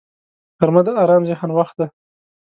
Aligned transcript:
غرمه 0.59 0.81
د 0.85 0.89
آرام 1.03 1.23
ذهن 1.29 1.49
وخت 1.59 1.75
دی 1.79 1.87